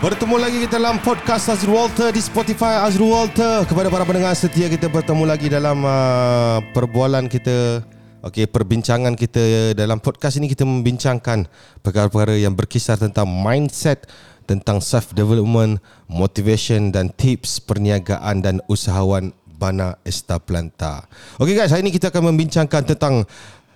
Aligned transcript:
Bertemu 0.00 0.40
lagi 0.40 0.64
kita 0.64 0.80
dalam 0.80 0.96
podcast 1.04 1.52
Azrul 1.52 1.76
Walter 1.76 2.08
di 2.08 2.24
Spotify 2.24 2.88
Azrul 2.88 3.12
Walter. 3.12 3.68
Kepada 3.68 3.92
para 3.92 4.08
pendengar 4.08 4.32
setia 4.32 4.64
kita 4.72 4.88
bertemu 4.88 5.28
lagi 5.28 5.52
dalam 5.52 5.84
uh, 5.84 6.64
perbualan 6.72 7.28
kita 7.28 7.84
Okey, 8.24 8.48
perbincangan 8.48 9.12
kita 9.12 9.76
dalam 9.76 10.00
podcast 10.00 10.40
ini 10.40 10.48
kita 10.48 10.64
membincangkan 10.64 11.44
perkara-perkara 11.84 12.40
yang 12.40 12.56
berkisar 12.56 12.96
tentang 12.96 13.28
mindset, 13.28 14.08
tentang 14.48 14.80
self 14.80 15.12
development, 15.12 15.84
motivation 16.08 16.88
dan 16.88 17.12
tips 17.12 17.60
perniagaan 17.60 18.40
dan 18.40 18.56
usahawan 18.72 19.36
Bana 19.52 20.00
Estaplanta. 20.08 21.04
Okey 21.36 21.52
guys, 21.52 21.76
hari 21.76 21.84
ini 21.84 21.92
kita 21.92 22.08
akan 22.08 22.32
membincangkan 22.32 22.88
tentang 22.88 23.28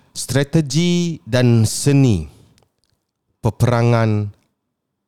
strategi 0.09 1.21
dan 1.21 1.69
seni 1.69 2.25
peperangan 3.45 4.34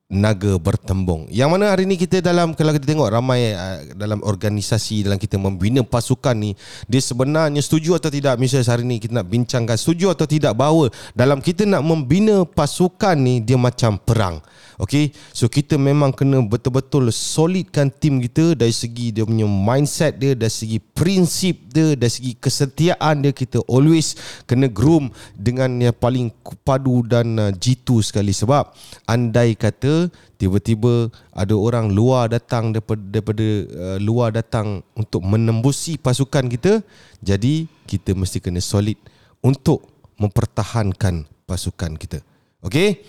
naga 0.07 0.55
bertembung. 0.55 1.27
Yang 1.27 1.49
mana 1.51 1.75
hari 1.75 1.83
ni 1.83 1.99
kita 1.99 2.23
dalam 2.23 2.55
kalau 2.55 2.71
kita 2.71 2.87
tengok 2.87 3.11
ramai 3.11 3.51
uh, 3.51 3.91
dalam 3.91 4.23
organisasi 4.23 5.03
dalam 5.03 5.19
kita 5.19 5.35
membina 5.35 5.83
pasukan 5.83 6.31
ni, 6.31 6.55
dia 6.87 7.03
sebenarnya 7.03 7.59
setuju 7.59 7.99
atau 7.99 8.07
tidak 8.07 8.39
misalnya 8.39 8.71
hari 8.71 8.87
ni 8.87 9.03
kita 9.03 9.19
nak 9.19 9.27
bincangkan 9.27 9.75
setuju 9.75 10.15
atau 10.15 10.23
tidak 10.23 10.55
bahawa 10.55 10.87
dalam 11.11 11.43
kita 11.43 11.67
nak 11.67 11.83
membina 11.83 12.47
pasukan 12.47 13.19
ni 13.19 13.43
dia 13.43 13.59
macam 13.59 13.99
perang. 13.99 14.39
Okay, 14.77 15.09
so 15.33 15.49
kita 15.49 15.73
memang 15.73 16.13
kena 16.13 16.37
betul-betul 16.45 17.09
solidkan 17.09 17.89
tim 17.89 18.21
kita 18.21 18.53
dari 18.53 18.69
segi 18.69 19.09
dia 19.09 19.25
punya 19.25 19.49
mindset 19.49 20.21
dia, 20.21 20.37
dari 20.37 20.53
segi 20.53 20.77
prinsip 20.77 21.65
dia, 21.73 21.97
dari 21.97 22.13
segi 22.13 22.37
kesetiaan 22.37 23.25
dia 23.25 23.33
kita 23.33 23.65
always 23.65 24.13
kena 24.45 24.69
groom 24.69 25.09
dengan 25.33 25.81
yang 25.81 25.97
paling 25.97 26.29
padu 26.61 27.01
dan 27.09 27.41
uh, 27.41 27.49
jitu 27.57 28.05
sekali 28.05 28.29
sebab 28.29 28.69
andai 29.09 29.57
kata 29.57 29.96
tiba-tiba 30.37 31.09
ada 31.33 31.53
orang 31.57 31.89
luar 31.89 32.29
datang 32.29 32.69
daripada, 32.69 33.01
daripada 33.01 33.45
uh, 33.73 33.97
luar 33.97 34.29
datang 34.37 34.85
untuk 34.93 35.25
menembusi 35.25 35.97
pasukan 35.97 36.45
kita, 36.45 36.85
jadi 37.25 37.65
kita 37.89 38.13
mesti 38.13 38.37
kena 38.37 38.61
solid 38.61 39.01
untuk 39.41 39.81
mempertahankan 40.21 41.25
pasukan 41.49 41.97
kita. 41.97 42.19
Okay? 42.61 43.01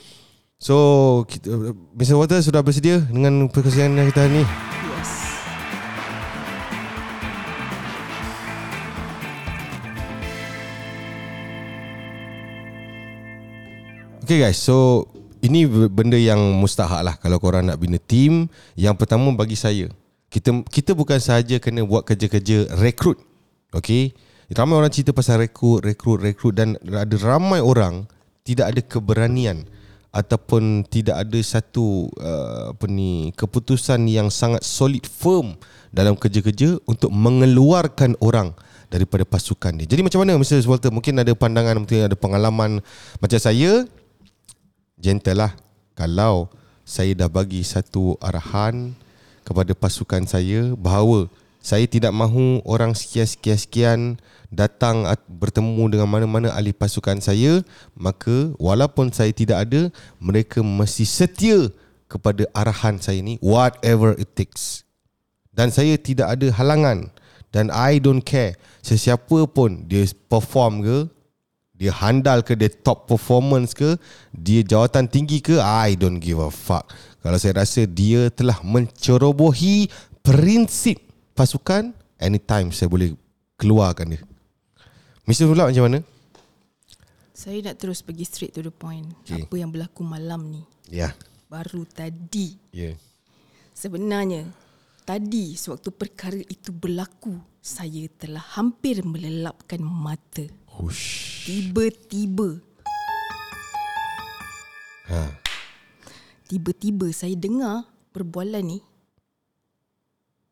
So, 0.59 1.23
kita, 1.31 1.75
Mr. 1.95 2.19
Walter 2.19 2.43
sudah 2.43 2.67
bersedia 2.67 2.99
dengan 2.99 3.47
perkongsian 3.47 3.95
kita 4.11 4.27
hari 4.27 4.43
ini? 4.43 4.45
Yes. 4.91 5.11
Okay 14.27 14.39
guys, 14.43 14.59
so 14.59 15.07
ini 15.43 15.65
benda 15.89 16.19
yang 16.19 16.39
mustahak 16.59 17.01
lah 17.05 17.15
kalau 17.19 17.39
korang 17.39 17.67
nak 17.67 17.79
bina 17.79 17.99
team. 17.99 18.51
Yang 18.75 18.95
pertama 19.05 19.31
bagi 19.35 19.55
saya, 19.55 19.87
kita 20.29 20.65
kita 20.69 20.93
bukan 20.93 21.19
sahaja 21.19 21.57
kena 21.63 21.85
buat 21.85 22.05
kerja-kerja 22.05 22.79
rekrut. 22.79 23.21
Okay, 23.69 24.17
ramai 24.53 24.81
orang 24.81 24.93
cerita 24.93 25.13
pasal 25.13 25.45
rekrut, 25.45 25.85
rekrut, 25.85 26.25
rekrut 26.25 26.55
dan 26.57 26.81
ada 26.85 27.17
ramai 27.21 27.61
orang 27.61 28.09
tidak 28.49 28.73
ada 28.73 28.81
keberanian 28.81 29.69
ataupun 30.09 30.89
tidak 30.89 31.21
ada 31.21 31.39
satu 31.45 32.09
uh, 32.17 32.73
apa 32.73 32.89
ni 32.89 33.29
keputusan 33.37 34.09
yang 34.09 34.33
sangat 34.33 34.65
solid 34.65 35.05
firm 35.05 35.61
dalam 35.93 36.17
kerja-kerja 36.17 36.81
untuk 36.89 37.13
mengeluarkan 37.13 38.17
orang 38.25 38.57
daripada 38.89 39.29
pasukan 39.29 39.77
dia. 39.77 39.85
Jadi 39.85 40.01
macam 40.01 40.25
mana 40.25 40.41
Mr. 40.41 40.65
Walter 40.65 40.89
mungkin 40.89 41.21
ada 41.21 41.33
pandangan 41.37 41.77
mungkin 41.77 42.09
ada 42.09 42.17
pengalaman 42.17 42.81
macam 43.21 43.39
saya 43.39 43.85
gentle 44.99 45.39
lah 45.39 45.53
kalau 45.95 46.51
saya 46.83 47.15
dah 47.15 47.31
bagi 47.31 47.63
satu 47.63 48.19
arahan 48.21 48.95
kepada 49.47 49.73
pasukan 49.73 50.27
saya 50.29 50.77
bahawa 50.77 51.31
saya 51.59 51.85
tidak 51.91 52.15
mahu 52.15 52.63
orang 52.63 52.95
sekian-sekian-sekian 52.95 54.21
datang 54.49 55.05
bertemu 55.29 55.99
dengan 55.99 56.09
mana-mana 56.09 56.49
ahli 56.55 56.73
pasukan 56.73 57.21
saya 57.21 57.61
maka 57.93 58.53
walaupun 58.57 59.13
saya 59.13 59.35
tidak 59.35 59.69
ada 59.69 59.93
mereka 60.17 60.65
mesti 60.65 61.05
setia 61.05 61.69
kepada 62.09 62.49
arahan 62.57 62.97
saya 62.97 63.21
ni 63.21 63.37
whatever 63.45 64.17
it 64.17 64.33
takes. 64.33 64.83
Dan 65.53 65.69
saya 65.69 66.01
tidak 66.01 66.39
ada 66.39 66.49
halangan. 66.57 67.13
Dan 67.49 67.73
I 67.73 68.01
don't 68.01 68.25
care 68.25 68.57
sesiapa 68.85 69.49
pun 69.49 69.89
dia 69.89 70.05
perform 70.29 70.85
ke 70.85 70.97
dia 71.79 71.95
handal 71.95 72.43
ke 72.43 72.59
dia 72.59 72.69
top 72.69 73.07
performance 73.07 73.73
ke 73.73 73.95
dia 74.35 74.67
jawatan 74.67 75.07
tinggi 75.07 75.39
ke 75.39 75.63
I 75.63 75.95
don't 75.95 76.19
give 76.19 76.43
a 76.43 76.51
fuck 76.51 76.91
kalau 77.23 77.39
saya 77.39 77.63
rasa 77.63 77.87
dia 77.87 78.29
telah 78.35 78.59
mencerobohi 78.67 79.87
prinsip 80.21 80.99
pasukan 81.39 81.95
anytime 82.19 82.75
saya 82.75 82.91
boleh 82.91 83.15
keluarkan 83.55 84.19
dia 84.19 84.23
Mr. 85.29 85.45
Pula 85.45 85.69
macam 85.69 85.85
mana? 85.85 86.01
Saya 87.37 87.61
nak 87.61 87.77
terus 87.77 88.01
pergi 88.01 88.25
straight 88.25 88.57
to 88.57 88.65
the 88.65 88.73
point. 88.73 89.05
Okay. 89.29 89.45
Apa 89.45 89.61
yang 89.61 89.69
berlaku 89.69 90.01
malam 90.01 90.49
ni? 90.49 90.65
Ya. 90.89 91.13
Yeah. 91.13 91.13
Baru 91.53 91.85
tadi. 91.85 92.57
Ya. 92.73 92.81
Yeah. 92.81 92.95
Sebenarnya 93.77 94.49
tadi 95.05 95.53
sewaktu 95.53 95.93
perkara 95.93 96.41
itu 96.41 96.73
berlaku, 96.73 97.37
saya 97.61 98.09
telah 98.17 98.41
hampir 98.57 99.05
melelapkan 99.05 99.85
mata. 99.85 100.49
Hush. 100.79 101.43
Tiba-tiba. 101.51 102.63
Ha. 105.11 105.35
Tiba-tiba 106.47 107.11
saya 107.11 107.35
dengar 107.35 107.91
perbualan 108.15 108.63
ni. 108.63 108.79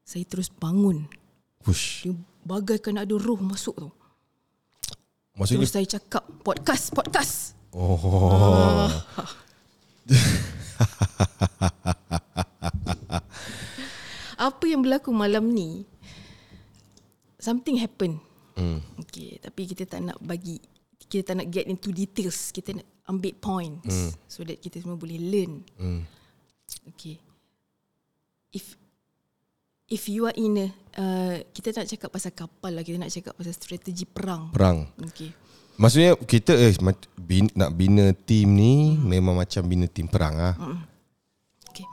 Saya 0.02 0.26
terus 0.26 0.50
bangun. 0.50 1.06
Hush. 1.62 2.02
Dia 2.02 2.18
bagaikan 2.42 2.98
ada 2.98 3.14
roh 3.14 3.38
masuk 3.38 3.78
tu. 3.78 3.86
Maksudnya 5.38 5.62
Terus 5.62 5.74
saya 5.78 5.86
cakap 5.86 6.26
podcast, 6.42 6.90
podcast. 6.90 7.54
Oh. 7.70 8.90
Apa 14.50 14.64
yang 14.66 14.82
berlaku 14.82 15.14
malam 15.14 15.54
ni? 15.54 15.86
Something 17.38 17.78
happen. 17.78 18.18
Hmm. 18.56 18.80
Okay, 19.04 19.36
tapi 19.38 19.68
kita 19.68 19.84
tak 19.84 20.00
nak 20.00 20.16
bagi 20.24 20.56
kita 20.96 21.32
tak 21.32 21.44
nak 21.44 21.48
get 21.52 21.68
into 21.68 21.92
details. 21.92 22.50
Kita 22.50 22.72
nak 22.72 22.86
ambil 23.06 23.32
points 23.36 23.86
Hmm. 23.86 24.10
so 24.26 24.42
that 24.42 24.58
kita 24.58 24.80
semua 24.82 24.96
boleh 24.98 25.20
learn. 25.20 25.62
Hmm. 25.76 26.02
Okay. 26.96 27.20
If 28.50 28.74
if 29.86 30.08
you 30.10 30.26
are 30.26 30.34
in 30.34 30.58
a 30.58 30.66
uh, 30.98 31.36
kita 31.52 31.70
tak 31.70 31.86
cakap 31.86 32.10
pasal 32.10 32.32
kapal 32.34 32.72
lah, 32.74 32.82
kita 32.82 32.96
nak 32.98 33.12
cakap 33.12 33.36
pasal 33.36 33.54
strategi 33.54 34.08
perang. 34.08 34.50
Perang. 34.50 34.88
Okay. 35.12 35.30
Maksudnya 35.76 36.16
kita 36.16 36.56
eh 36.56 36.72
bin, 37.20 37.52
nak 37.52 37.76
bina 37.76 38.16
team 38.16 38.56
ni 38.56 38.96
memang 38.96 39.36
macam 39.36 39.60
bina 39.68 39.84
team 39.84 40.08
perang 40.08 40.34
ah. 40.40 40.54
Okay. 41.68 41.84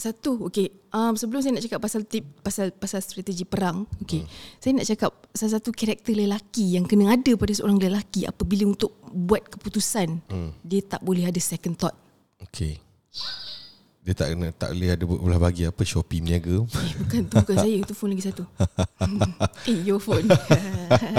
Satu, 0.00 0.48
okay. 0.48 0.72
Um, 0.88 1.12
sebelum 1.12 1.44
saya 1.44 1.52
nak 1.52 1.64
cakap 1.68 1.80
pasal 1.84 2.08
tip 2.08 2.24
pasal 2.40 2.72
pasal 2.72 3.04
strategi 3.04 3.44
perang, 3.44 3.84
okay. 4.00 4.24
Hmm. 4.24 4.30
Saya 4.56 4.72
nak 4.80 4.86
cakap 4.88 5.12
salah 5.36 5.52
satu 5.60 5.76
karakter 5.76 6.16
lelaki 6.16 6.80
yang 6.80 6.88
kena 6.88 7.12
ada 7.12 7.36
pada 7.36 7.52
seorang 7.52 7.76
lelaki 7.76 8.24
apabila 8.24 8.64
untuk 8.64 8.96
buat 9.12 9.44
keputusan, 9.44 10.24
hmm. 10.24 10.50
dia 10.64 10.80
tak 10.80 11.04
boleh 11.04 11.28
ada 11.28 11.36
second 11.36 11.76
thought. 11.76 11.96
Okey. 12.48 12.80
Dia 14.00 14.16
tak 14.16 14.32
kena 14.32 14.48
tak 14.56 14.72
boleh 14.72 14.88
ada 14.96 15.04
belah 15.04 15.36
bagi 15.36 15.68
apa 15.68 15.84
Shopee 15.84 16.24
berniaga. 16.24 16.64
Eh, 16.64 16.92
bukan 17.04 17.20
tu 17.28 17.34
bukan 17.36 17.56
saya, 17.60 17.76
tu 17.84 17.92
phone 17.92 18.16
lagi 18.16 18.24
satu. 18.24 18.44
eh, 19.68 19.78
your 19.84 20.00
phone. 20.00 20.24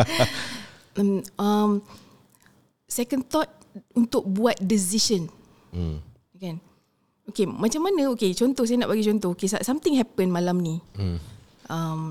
um, 0.98 1.22
um, 1.38 1.72
second 2.90 3.30
thought 3.30 3.54
untuk 3.94 4.26
buat 4.26 4.58
decision. 4.58 5.30
Hmm. 5.70 6.02
Kan? 6.42 6.58
Okay, 6.58 6.71
macam 7.48 7.82
mana? 7.88 8.12
Okay, 8.16 8.36
contoh 8.36 8.68
saya 8.68 8.84
nak 8.84 8.92
bagi 8.92 9.08
contoh. 9.08 9.32
Okay, 9.34 9.48
something 9.48 9.96
happen 9.96 10.28
malam 10.30 10.60
ni. 10.60 10.80
Hmm. 10.96 11.18
Um, 11.72 12.02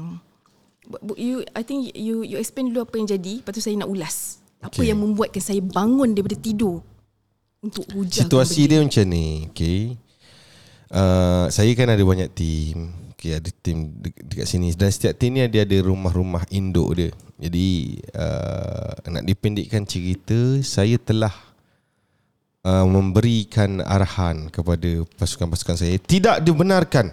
you, 1.15 1.45
I 1.53 1.63
think 1.63 1.93
you 1.93 2.25
you 2.25 2.41
explain 2.41 2.73
dulu 2.73 2.89
apa 2.89 2.97
yang 2.97 3.09
jadi. 3.09 3.45
Lepas 3.45 3.53
tu 3.53 3.63
saya 3.63 3.77
nak 3.77 3.93
ulas. 3.93 4.41
Apa 4.61 4.81
Okay. 4.81 4.93
yang 4.93 5.01
membuatkan 5.01 5.41
saya 5.41 5.61
bangun 5.65 6.13
daripada 6.13 6.37
tidur 6.37 6.85
untuk 7.65 7.85
hujan. 7.97 8.29
Situasi 8.29 8.69
dia 8.69 8.85
macam 8.85 9.05
ni, 9.09 9.49
okey. 9.53 9.97
Uh, 10.93 11.49
saya 11.49 11.73
kan 11.73 11.89
ada 11.89 12.05
banyak 12.05 12.29
team. 12.37 12.93
Okay, 13.17 13.37
ada 13.37 13.49
team 13.61 13.93
de- 14.01 14.17
dekat 14.17 14.49
sini 14.49 14.73
dan 14.73 14.89
setiap 14.89 15.13
team 15.17 15.37
ni 15.37 15.45
dia 15.49 15.65
ada 15.65 15.77
rumah-rumah 15.85 16.45
induk 16.53 16.93
dia. 16.97 17.09
Jadi 17.41 18.01
uh, 18.17 18.97
nak 19.13 19.25
dipendekkan 19.25 19.85
cerita, 19.89 20.37
saya 20.61 20.97
telah 21.01 21.33
uh, 22.71 22.87
memberikan 22.87 23.83
arahan 23.83 24.47
kepada 24.47 25.03
pasukan-pasukan 25.19 25.77
saya 25.83 25.97
tidak 25.99 26.39
dibenarkan 26.47 27.11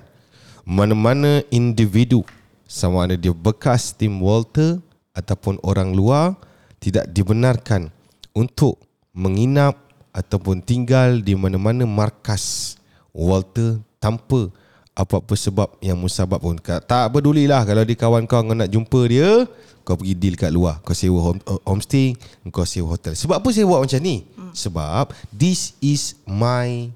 mana-mana 0.61 1.41
individu 1.49 2.21
sama 2.69 3.09
ada 3.09 3.17
dia 3.17 3.33
bekas 3.33 3.95
tim 3.97 4.21
Walter 4.21 4.77
ataupun 5.17 5.57
orang 5.65 5.97
luar 5.97 6.37
tidak 6.77 7.09
dibenarkan 7.09 7.89
untuk 8.37 8.77
menginap 9.17 9.81
ataupun 10.13 10.61
tinggal 10.61 11.17
di 11.25 11.33
mana-mana 11.33 11.89
markas 11.89 12.77
Walter 13.09 13.81
tanpa 13.97 14.53
apa-apa 14.97 15.33
sebab 15.37 15.77
yang 15.77 15.97
musabab 15.97 16.41
pun. 16.41 16.57
Tak 16.57 17.13
pedulilah 17.13 17.61
kalau 17.65 17.85
dia 17.85 17.97
kawan 17.97 18.25
kau 18.25 18.41
nak 18.41 18.65
jumpa 18.65 18.99
dia, 19.05 19.45
kau 19.85 19.93
pergi 19.93 20.17
deal 20.17 20.33
kat 20.33 20.49
luar. 20.49 20.81
Kau 20.81 20.97
sewa 20.97 21.21
home, 21.21 21.41
homestay, 21.69 22.17
kau 22.49 22.65
sewa 22.65 22.97
hotel. 22.97 23.13
Sebab 23.13 23.37
apa 23.37 23.49
saya 23.53 23.69
buat 23.69 23.85
macam 23.85 24.01
ni? 24.01 24.25
Sebab 24.53 25.15
this 25.33 25.73
is 25.81 26.15
my 26.27 26.91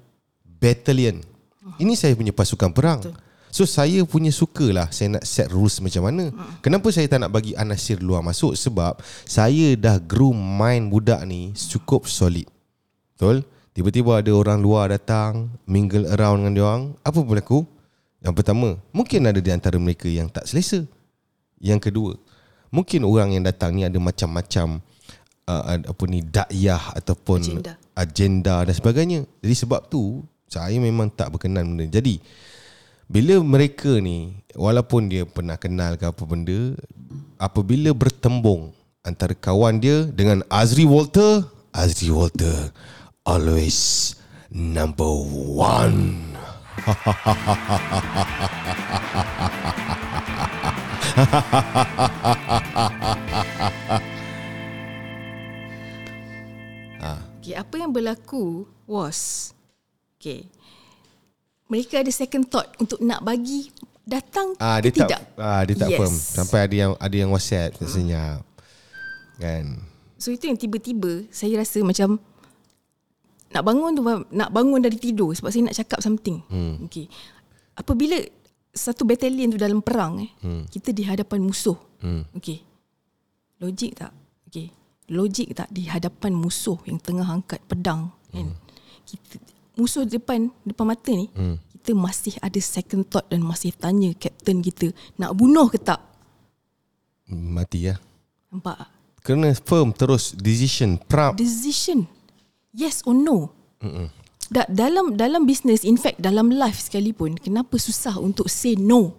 battalion. 0.60 1.24
Ini 1.80 1.96
saya 1.96 2.12
punya 2.14 2.30
pasukan 2.30 2.70
perang. 2.70 3.00
So 3.52 3.68
saya 3.68 4.00
punya 4.08 4.32
suka 4.32 4.72
lah 4.72 4.88
Saya 4.88 5.20
nak 5.20 5.28
set 5.28 5.52
rules 5.52 5.76
macam 5.84 6.08
mana 6.08 6.32
Kenapa 6.64 6.88
saya 6.88 7.04
tak 7.04 7.20
nak 7.20 7.36
bagi 7.36 7.52
Anasir 7.52 8.00
luar 8.00 8.24
masuk 8.24 8.56
Sebab 8.56 8.96
Saya 9.28 9.76
dah 9.76 10.00
groom 10.00 10.32
mind 10.32 10.88
budak 10.88 11.20
ni 11.28 11.52
Cukup 11.52 12.08
solid 12.08 12.48
Betul? 13.12 13.44
Tiba-tiba 13.76 14.24
ada 14.24 14.32
orang 14.32 14.56
luar 14.56 14.88
datang 14.88 15.52
Mingle 15.68 16.08
around 16.16 16.40
dengan 16.40 16.52
dia 16.56 16.64
orang 16.64 16.82
Apa 17.04 17.20
berlaku? 17.20 17.68
Yang 18.24 18.34
pertama 18.40 18.68
Mungkin 18.88 19.20
ada 19.28 19.36
di 19.36 19.52
antara 19.52 19.76
mereka 19.76 20.08
yang 20.08 20.32
tak 20.32 20.48
selesa 20.48 20.88
Yang 21.60 21.92
kedua 21.92 22.16
Mungkin 22.72 23.04
orang 23.04 23.36
yang 23.36 23.44
datang 23.44 23.76
ni 23.76 23.84
ada 23.84 24.00
macam-macam 24.00 24.80
uh, 25.48 25.78
Apa 25.82 26.04
ni 26.06 26.22
Dakyah 26.22 26.98
Ataupun 26.98 27.40
Agenda. 27.42 27.74
agenda 27.94 28.54
dan 28.66 28.74
sebagainya 28.74 29.20
Jadi 29.42 29.54
sebab 29.54 29.88
tu 29.88 30.22
Saya 30.52 30.76
memang 30.76 31.08
tak 31.08 31.32
berkenan 31.32 31.64
benda. 31.64 31.88
Jadi 31.88 32.20
bila 33.12 33.44
mereka 33.44 34.00
ni 34.00 34.40
walaupun 34.56 35.12
dia 35.12 35.28
pernah 35.28 35.60
kenal 35.60 36.00
ke 36.00 36.08
apa 36.08 36.24
benda 36.24 36.72
apabila 37.36 37.92
bertembung 37.92 38.72
antara 39.04 39.36
kawan 39.36 39.76
dia 39.76 40.08
dengan 40.08 40.40
Azri 40.48 40.88
Walter 40.88 41.44
Azri 41.76 42.08
Walter 42.08 42.72
always 43.28 44.16
number 44.48 45.12
one 45.52 46.24
Okay, 57.42 57.58
apa 57.58 57.74
yang 57.74 57.90
berlaku 57.90 58.70
was 58.86 59.50
okay, 60.14 60.46
mereka 61.66 61.98
ada 61.98 62.12
second 62.14 62.46
thought 62.46 62.70
untuk 62.78 63.02
nak 63.02 63.26
bagi 63.26 63.66
datang 64.06 64.54
ah 64.62 64.78
dia 64.78 64.94
tidak. 64.94 65.10
tak 65.10 65.42
ah 65.42 65.62
dia 65.66 65.74
tak 65.74 65.90
Yes. 65.90 65.98
firm 65.98 66.14
sampai 66.14 66.58
ada 66.70 66.74
yang 66.74 66.92
ada 67.02 67.16
yang 67.18 67.30
WhatsApp 67.34 67.74
tak 67.78 67.90
senyap 67.90 68.46
kan 69.42 69.90
So 70.22 70.30
itu 70.30 70.46
yang 70.46 70.54
tiba-tiba 70.54 71.26
saya 71.34 71.58
rasa 71.58 71.82
macam 71.82 72.22
nak 73.50 73.62
bangun 73.66 73.90
tu 73.98 74.02
nak 74.30 74.54
bangun 74.54 74.78
dari 74.78 74.94
tidur 74.94 75.34
sebab 75.34 75.50
saya 75.50 75.66
nak 75.66 75.74
cakap 75.74 75.98
something. 75.98 76.38
Hmm. 76.46 76.86
Okay. 76.86 77.10
Apabila 77.74 78.22
satu 78.70 79.02
batalion 79.02 79.50
tu 79.50 79.58
dalam 79.58 79.82
perang 79.82 80.22
eh, 80.22 80.30
hmm. 80.46 80.70
kita 80.70 80.94
di 80.94 81.02
hadapan 81.02 81.42
musuh. 81.42 81.74
Hmm. 81.98 82.22
Okay. 82.38 82.62
Logik 83.58 83.98
tak? 83.98 84.14
Okay. 84.46 84.70
Logik 85.12 85.52
tak 85.52 85.68
di 85.68 85.84
hadapan 85.84 86.32
musuh 86.32 86.80
yang 86.88 86.96
tengah 86.96 87.28
angkat 87.28 87.60
pedang 87.68 88.08
kan? 88.32 88.48
Kita 89.04 89.36
musuh 89.76 90.08
depan 90.08 90.48
depan 90.64 90.84
mata 90.88 91.12
ni, 91.12 91.28
hmm. 91.28 91.56
kita 91.76 91.92
masih 91.92 92.34
ada 92.40 92.60
second 92.64 93.04
thought 93.12 93.28
dan 93.28 93.44
masih 93.44 93.76
tanya 93.76 94.16
kapten 94.16 94.64
kita 94.64 94.88
nak 95.20 95.36
bunuh 95.36 95.68
ke 95.68 95.76
tak? 95.76 96.00
mati 97.28 97.92
ya? 97.92 97.96
Nampak 98.52 98.92
kena 99.22 99.54
firm 99.54 99.94
terus 99.94 100.34
decision 100.34 100.98
proud 100.98 101.38
decision. 101.38 102.04
Yes 102.74 103.06
or 103.06 103.14
no? 103.14 103.54
Da, 104.52 104.68
dalam 104.68 105.16
dalam 105.16 105.48
business 105.48 105.86
in 105.86 105.96
fact 105.96 106.20
dalam 106.20 106.52
life 106.52 106.76
sekalipun 106.82 107.38
kenapa 107.40 107.78
susah 107.80 108.20
untuk 108.20 108.50
say 108.52 108.76
no 108.76 109.16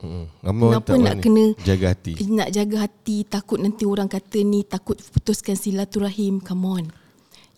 Kenapa 0.00 0.80
kenapa 0.80 0.92
nak 0.96 1.16
kena 1.20 1.44
jaga 1.60 1.92
hati. 1.92 2.12
nak 2.32 2.48
jaga 2.48 2.88
hati 2.88 3.28
takut 3.28 3.60
nanti 3.60 3.84
orang 3.84 4.08
kata 4.08 4.40
ni 4.40 4.64
takut 4.64 4.96
putuskan 4.96 5.52
silaturahim. 5.54 6.40
Come 6.40 6.64
on. 6.64 6.84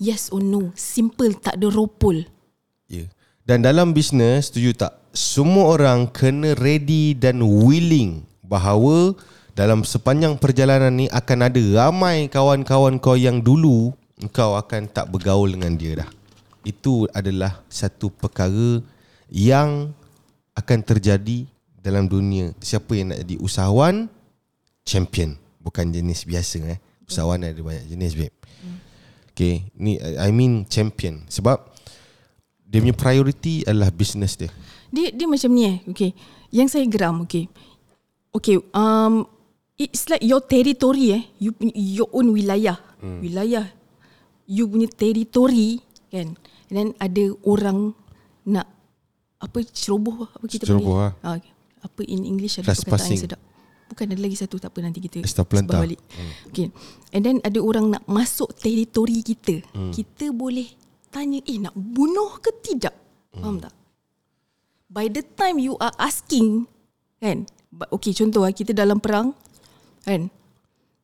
Yes 0.02 0.34
or 0.34 0.42
no? 0.42 0.74
Simple 0.74 1.38
tak 1.38 1.62
ada 1.62 1.70
ropol 1.70 2.26
Ya. 2.90 3.08
Dan 3.46 3.64
dalam 3.64 3.96
bisnes 3.96 4.52
setuju 4.52 4.76
tak? 4.76 4.92
Semua 5.16 5.78
orang 5.78 6.10
kena 6.10 6.52
ready 6.58 7.16
dan 7.16 7.40
willing 7.40 8.26
bahawa 8.44 9.16
dalam 9.56 9.80
sepanjang 9.84 10.36
perjalanan 10.36 10.92
ni 10.92 11.06
akan 11.08 11.48
ada 11.48 11.62
ramai 11.78 12.28
kawan-kawan 12.28 13.00
kau 13.00 13.16
yang 13.16 13.40
dulu 13.40 13.96
kau 14.32 14.56
akan 14.56 14.88
tak 14.92 15.08
bergaul 15.08 15.48
dengan 15.48 15.72
dia 15.72 16.04
dah. 16.04 16.10
Itu 16.62 17.08
adalah 17.16 17.64
satu 17.72 18.12
perkara 18.12 18.84
yang 19.32 19.96
akan 20.52 20.78
terjadi 20.84 21.48
dalam 21.82 22.06
dunia. 22.06 22.55
Siapa 22.62 22.94
yang 22.94 23.11
nak 23.11 23.26
jadi 23.26 23.37
usahawan 23.43 24.06
champion, 24.87 25.34
bukan 25.58 25.90
jenis 25.90 26.23
biasa 26.23 26.79
eh. 26.79 26.79
Usahawan 27.11 27.43
ada 27.43 27.58
banyak 27.58 27.90
jenis 27.90 28.14
babe. 28.14 28.37
Okay, 29.32 29.67
ni 29.75 29.99
I 29.99 30.31
mean 30.31 30.69
champion 30.70 31.25
sebab 31.26 31.73
dia 32.73 32.81
punya 32.81 32.96
priority 32.96 33.64
adalah 33.69 33.93
business 33.93 34.37
dia. 34.37 34.49
dia 34.93 35.08
dia 35.12 35.26
macam 35.29 35.50
ni 35.52 35.62
eh 35.64 35.76
okay 35.88 36.12
yang 36.52 36.69
saya 36.69 36.84
geram 36.84 37.25
okay 37.25 37.49
okay 38.29 38.61
um 38.73 39.25
it's 39.81 40.08
like 40.12 40.20
your 40.20 40.40
territory 40.44 41.17
eh 41.17 41.23
you 41.40 41.52
punya- 41.52 41.76
your 41.76 42.08
own 42.12 42.29
wilayah 42.32 42.76
hmm. 43.00 43.25
wilayah 43.25 43.69
you 44.44 44.69
punya 44.69 44.88
territory 44.93 45.81
kan 46.12 46.37
and 46.69 46.75
then 46.76 46.88
ada 47.00 47.32
orang 47.44 47.96
nak 48.44 48.69
apa 49.40 49.64
ceroboh 49.69 50.29
apa 50.29 50.44
kita 50.49 50.64
Ceroboh, 50.69 51.12
panggil? 51.12 51.25
ah, 51.25 51.34
okay. 51.40 51.51
Apa 51.82 52.00
in 52.06 52.23
English 52.23 52.62
ada 52.62 52.70
perkataan 52.70 53.11
yang 53.11 53.25
sedap. 53.26 53.40
Bukan 53.93 54.08
ada 54.08 54.20
lagi 54.25 54.37
satu 54.40 54.56
tak 54.56 54.73
apa 54.73 54.81
nanti 54.81 55.05
kita 55.05 55.20
sebab 55.20 55.84
balik. 55.84 56.00
Okay. 56.49 56.73
And 57.12 57.23
then 57.29 57.37
ada 57.44 57.61
orang 57.61 57.93
nak 57.93 58.08
masuk 58.08 58.56
territory 58.56 59.20
kita. 59.20 59.61
Hmm. 59.76 59.93
kita 59.93 60.32
boleh 60.32 60.73
tanya 61.12 61.44
eh 61.44 61.61
nak 61.61 61.76
bunuh 61.76 62.40
ke 62.40 62.50
tidak? 62.64 62.96
Faham 63.37 63.61
tak? 63.61 63.75
By 64.88 65.12
the 65.12 65.20
time 65.37 65.61
you 65.61 65.76
are 65.76 65.93
asking 66.00 66.64
kan? 67.20 67.44
Okay 67.93 68.17
contoh 68.17 68.49
lah 68.49 68.52
kita 68.56 68.73
dalam 68.73 68.96
perang 68.96 69.37
kan? 70.08 70.32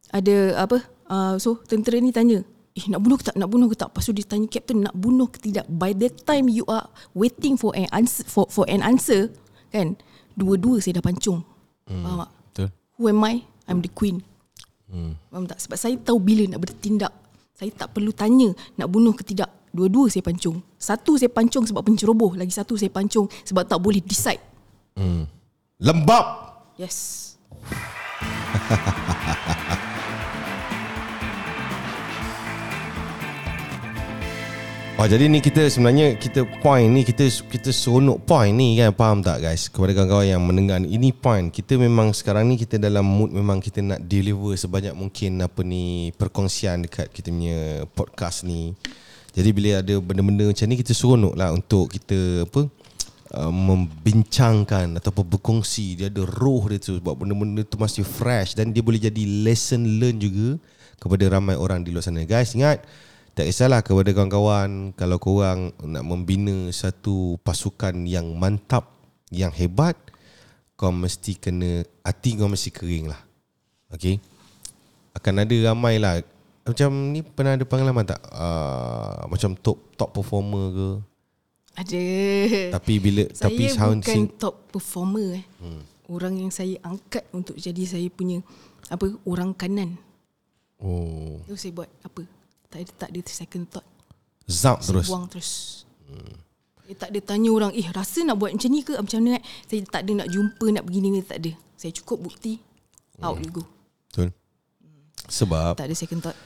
Ada 0.08 0.64
apa 0.64 0.80
uh, 1.12 1.36
so 1.36 1.60
tentera 1.68 2.00
ni 2.00 2.08
tanya 2.08 2.40
eh 2.72 2.86
nak 2.88 3.04
bunuh 3.04 3.20
ke 3.20 3.28
tak? 3.28 3.36
Nak 3.36 3.48
bunuh 3.52 3.68
ke 3.68 3.76
tak? 3.76 3.92
Lepas 3.92 4.08
tu 4.08 4.16
dia 4.16 4.24
tanya 4.24 4.48
captain 4.48 4.88
nak 4.88 4.96
bunuh 4.96 5.28
ke 5.28 5.44
tidak? 5.44 5.68
By 5.68 5.92
the 5.92 6.08
time 6.08 6.48
you 6.48 6.64
are 6.72 6.88
waiting 7.12 7.60
for 7.60 7.76
an 7.76 7.84
answer 7.92 8.24
for 8.24 8.48
for 8.48 8.64
an 8.64 8.80
answer 8.80 9.28
kan 9.68 10.00
dua-dua 10.38 10.78
saya 10.78 11.02
dah 11.02 11.04
pancung. 11.04 11.42
Hmm. 11.90 12.02
faham 12.06 12.18
tak? 12.22 12.30
Betul. 12.54 12.68
who 12.94 13.02
am 13.10 13.22
I? 13.26 13.42
I'm 13.66 13.82
the 13.82 13.90
queen. 13.90 14.22
Hmm. 14.86 15.18
faham 15.28 15.44
tak? 15.50 15.58
Sebab 15.58 15.76
saya 15.76 15.94
tahu 15.98 16.18
bila 16.22 16.46
nak 16.46 16.62
bertindak. 16.62 17.12
Saya 17.58 17.74
tak 17.74 17.90
perlu 17.90 18.14
tanya 18.14 18.54
nak 18.78 18.86
bunuh 18.86 19.10
ke 19.12 19.26
tidak. 19.26 19.50
Dua-dua 19.74 20.06
saya 20.08 20.22
pancung. 20.22 20.62
Satu 20.78 21.18
saya 21.18 21.28
pancung 21.28 21.66
sebab 21.66 21.82
penceroboh. 21.82 22.38
Lagi 22.38 22.54
satu 22.54 22.78
saya 22.78 22.88
pancung 22.88 23.26
sebab 23.42 23.66
tak 23.66 23.82
boleh 23.82 23.98
decide. 24.00 24.40
Lembab. 25.78 26.24
yes 26.78 27.34
Oh 34.98 35.06
jadi 35.06 35.30
ni 35.30 35.38
kita 35.38 35.62
sebenarnya 35.70 36.18
kita 36.18 36.42
point 36.58 36.90
ni 36.90 37.06
kita 37.06 37.30
kita 37.30 37.70
seronok 37.70 38.18
point 38.26 38.50
ni 38.50 38.74
kan 38.74 38.90
faham 38.90 39.22
tak 39.22 39.46
guys 39.46 39.70
kepada 39.70 39.94
kawan-kawan 39.94 40.26
yang 40.26 40.42
mendengar 40.42 40.82
ni. 40.82 40.90
ini 40.98 41.14
point 41.14 41.54
kita 41.54 41.78
memang 41.78 42.10
sekarang 42.10 42.50
ni 42.50 42.58
kita 42.58 42.82
dalam 42.82 43.06
mood 43.06 43.30
memang 43.30 43.62
kita 43.62 43.78
nak 43.78 44.02
deliver 44.02 44.58
sebanyak 44.58 44.98
mungkin 44.98 45.38
apa 45.38 45.62
ni 45.62 46.10
perkongsian 46.18 46.82
dekat 46.82 47.14
kita 47.14 47.30
punya 47.30 47.86
podcast 47.94 48.42
ni. 48.42 48.74
Jadi 49.38 49.48
bila 49.54 49.86
ada 49.86 49.94
benda-benda 50.02 50.50
macam 50.50 50.66
ni 50.66 50.74
kita 50.82 50.90
seronok 50.90 51.34
lah 51.38 51.54
untuk 51.54 51.94
kita 51.94 52.50
apa 52.50 52.66
uh, 53.38 53.52
membincangkan 53.54 54.98
ataupun 54.98 55.30
berkongsi 55.30 55.94
dia 55.94 56.10
ada 56.10 56.26
roh 56.26 56.66
dia 56.66 56.82
tu 56.82 56.98
sebab 56.98 57.22
benda-benda 57.22 57.62
tu 57.62 57.78
masih 57.78 58.02
fresh 58.02 58.58
dan 58.58 58.74
dia 58.74 58.82
boleh 58.82 58.98
jadi 58.98 59.46
lesson 59.46 60.02
learn 60.02 60.18
juga 60.18 60.58
kepada 60.98 61.22
ramai 61.30 61.54
orang 61.54 61.86
di 61.86 61.94
luar 61.94 62.02
sana. 62.02 62.26
Guys 62.26 62.50
ingat 62.58 62.82
tak 63.38 63.46
kisahlah 63.46 63.86
kepada 63.86 64.10
kawan-kawan 64.10 64.90
kalau 64.98 65.22
korang 65.22 65.70
nak 65.86 66.02
membina 66.02 66.74
satu 66.74 67.38
pasukan 67.46 68.02
yang 68.02 68.34
mantap, 68.34 68.90
yang 69.30 69.54
hebat, 69.54 69.94
kau 70.74 70.90
mesti 70.90 71.38
kena 71.38 71.86
hati 72.02 72.34
kau 72.34 72.50
mesti 72.50 72.74
kering 72.74 73.06
lah. 73.06 73.22
Okay? 73.94 74.18
Akan 75.14 75.38
ada 75.38 75.54
ramai 75.70 76.02
lah 76.02 76.18
macam 76.66 77.14
ni 77.14 77.24
pernah 77.24 77.54
ada 77.54 77.64
pengalaman 77.64 78.04
tak? 78.04 78.20
Uh, 78.28 79.24
macam 79.30 79.54
top 79.56 79.78
top 79.94 80.10
performer 80.12 80.64
ke? 80.74 80.90
ada 81.78 82.04
Tapi 82.74 82.92
bila 82.98 83.22
saya 83.30 83.54
tapi 83.54 83.64
bukan 83.70 84.02
sing 84.02 84.26
top 84.34 84.66
performer 84.68 85.40
eh. 85.40 85.44
Hmm. 85.62 85.82
Orang 86.10 86.34
yang 86.42 86.50
saya 86.50 86.74
angkat 86.82 87.22
untuk 87.30 87.54
jadi 87.54 87.86
saya 87.86 88.08
punya 88.10 88.42
apa 88.90 89.14
orang 89.24 89.54
kanan. 89.54 89.94
oh 90.82 91.40
Tu 91.46 91.54
saya 91.54 91.72
buat 91.72 91.88
apa? 92.02 92.26
Tak 92.68 92.78
ada 92.84 92.92
tak 93.00 93.08
ada 93.12 93.20
second 93.28 93.64
thought. 93.68 93.86
zap 94.48 94.80
terus. 94.84 95.08
buang 95.08 95.28
terus. 95.28 95.50
Dia 96.88 96.96
tak 96.96 97.12
ada 97.12 97.20
tanya 97.20 97.52
orang, 97.52 97.72
eh 97.76 97.84
rasa 97.92 98.24
nak 98.24 98.40
buat 98.40 98.48
macam 98.48 98.70
ni 98.72 98.80
ke? 98.80 98.96
Macam 98.96 99.20
mana? 99.20 99.44
Saya 99.68 99.84
tak 99.84 100.08
ada 100.08 100.24
nak 100.24 100.28
jumpa, 100.32 100.66
nak 100.72 100.84
begini 100.88 101.12
ni, 101.12 101.20
tak 101.20 101.44
ada. 101.44 101.52
Saya 101.76 101.92
cukup 101.92 102.24
bukti, 102.24 102.56
out 103.20 103.36
you 103.44 103.52
go. 103.52 103.64
Betul. 104.08 104.32
Sebab 105.28 105.76
Tak 105.76 105.84
ada 105.84 105.96
second 105.96 106.24
thought. 106.24 106.38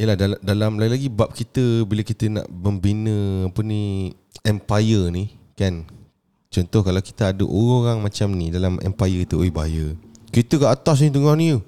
Yalah 0.00 0.16
dalam, 0.16 0.38
dalam 0.40 0.72
lain 0.80 0.90
lagi 0.90 1.12
bab 1.12 1.30
kita 1.36 1.84
bila 1.86 2.02
kita 2.02 2.26
nak 2.26 2.48
membina 2.48 3.46
apa 3.46 3.60
ni 3.60 4.10
empire 4.42 5.12
ni 5.12 5.36
kan. 5.54 5.86
Contoh 6.50 6.82
kalau 6.82 6.98
kita 6.98 7.30
ada 7.30 7.44
orang 7.46 8.02
macam 8.02 8.32
ni 8.34 8.50
dalam 8.50 8.80
empire 8.80 9.28
tu, 9.28 9.44
oi 9.44 9.52
bahaya. 9.52 9.94
Kita 10.32 10.58
kat 10.58 10.70
atas 10.80 11.04
ni 11.04 11.12
tengah 11.12 11.36
ni 11.36 11.60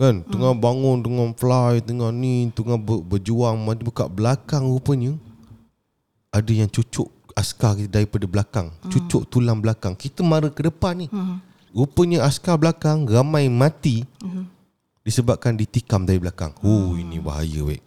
kan, 0.00 0.24
tengah 0.24 0.56
bangun, 0.56 1.04
tengah 1.04 1.28
fly, 1.36 1.84
tengah 1.84 2.08
ni, 2.08 2.48
tengah 2.56 2.80
ber, 2.80 3.04
berjuang, 3.04 3.60
mati 3.60 3.84
kat 3.92 4.08
belakang 4.08 4.64
rupanya 4.64 5.12
ada 6.32 6.48
yang 6.48 6.72
cucuk 6.72 7.12
askar 7.36 7.76
kita 7.76 8.00
daripada 8.00 8.24
belakang, 8.24 8.72
cucuk 8.88 9.28
tulang 9.28 9.60
belakang. 9.60 9.92
Kita 9.92 10.24
mara 10.24 10.48
ke 10.48 10.64
depan 10.64 11.04
ni. 11.04 11.06
Rupanya 11.70 12.24
askar 12.24 12.56
belakang 12.56 13.04
ramai 13.04 13.52
mati 13.52 14.02
disebabkan 15.04 15.54
ditikam 15.54 16.08
dari 16.08 16.16
belakang. 16.16 16.56
Oh, 16.64 16.96
ini 16.96 17.20
bahaya 17.20 17.60
weh. 17.62 17.78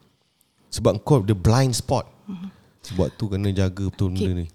Sebab 0.70 1.02
kau 1.02 1.26
the 1.26 1.34
blind 1.34 1.74
spot. 1.74 2.06
Sebab 2.84 3.16
tu 3.16 3.32
kena 3.32 3.50
jaga 3.50 3.88
betul 3.88 4.12
Okay. 4.12 4.28
benda 4.28 4.32
ni. 4.44 4.48